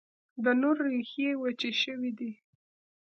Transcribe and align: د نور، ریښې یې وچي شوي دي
د 0.43 0.45
نور، 0.61 0.77
ریښې 0.93 1.25
یې 1.31 1.39
وچي 1.41 1.71
شوي 1.81 2.11
دي 2.19 2.31